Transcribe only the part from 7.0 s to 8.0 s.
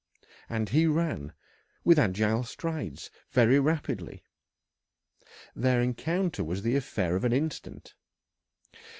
of an instant.